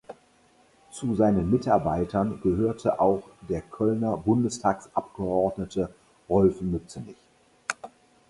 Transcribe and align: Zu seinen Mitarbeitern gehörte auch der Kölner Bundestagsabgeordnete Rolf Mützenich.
Zu 0.89 1.13
seinen 1.13 1.51
Mitarbeitern 1.51 2.41
gehörte 2.41 2.99
auch 2.99 3.21
der 3.47 3.61
Kölner 3.61 4.17
Bundestagsabgeordnete 4.17 5.93
Rolf 6.27 6.59
Mützenich. 6.61 7.17